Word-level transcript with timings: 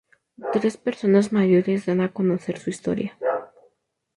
Tres 0.53 0.77
personas 0.77 1.31
mayores 1.31 1.85
dan 1.85 2.01
a 2.01 2.11
conocer 2.11 2.57
su 2.57 2.71
historia. 2.71 3.19